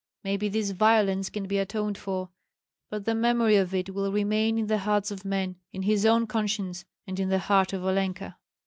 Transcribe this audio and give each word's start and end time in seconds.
Maybe 0.23 0.49
this 0.49 0.71
violence 0.71 1.29
can 1.29 1.45
be 1.47 1.59
atoned 1.59 1.95
for; 1.95 2.29
but 2.89 3.05
the 3.05 3.13
memory 3.13 3.55
of 3.57 3.71
it 3.75 3.93
will 3.93 4.11
remain 4.11 4.57
in 4.57 4.65
the 4.65 4.79
hearts 4.79 5.11
of 5.11 5.23
men, 5.25 5.57
in 5.71 5.83
his 5.83 6.07
own 6.07 6.25
conscience, 6.25 6.85
and 7.05 7.19
in 7.19 7.29
the 7.29 7.37
heart 7.37 7.71
of 7.71 7.83
Olenka. 7.83 8.35